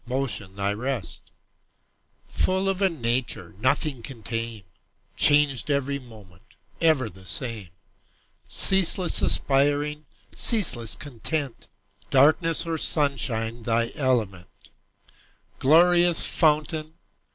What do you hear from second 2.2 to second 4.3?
Full of a nature Nothing can